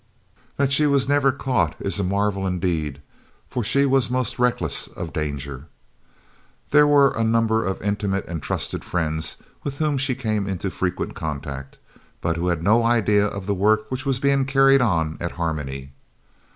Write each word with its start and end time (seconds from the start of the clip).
That 0.57 0.71
she 0.73 0.87
was 0.87 1.07
never 1.07 1.31
"caught" 1.31 1.75
is 1.79 1.99
a 1.99 2.03
marvel 2.03 2.47
indeed, 2.47 3.01
for 3.47 3.63
she 3.63 3.85
was 3.85 4.09
most 4.09 4.39
reckless 4.39 4.87
of 4.87 5.13
danger. 5.13 5.67
There 6.71 6.87
were 6.87 7.11
a 7.11 7.23
number 7.23 7.63
of 7.63 7.79
intimate 7.83 8.25
and 8.27 8.41
trusted 8.41 8.83
friends 8.83 9.37
with 9.63 9.77
whom 9.77 9.99
she 9.99 10.15
came 10.15 10.47
into 10.47 10.71
frequent 10.71 11.13
contact, 11.13 11.77
but 12.19 12.35
who 12.35 12.47
had 12.47 12.63
no 12.63 12.83
idea 12.83 13.27
of 13.27 13.45
the 13.45 13.53
work 13.53 13.91
which 13.91 14.03
was 14.07 14.17
being 14.17 14.45
carried 14.45 14.81
on 14.81 15.19
at 15.21 15.33
Harmony. 15.33 15.91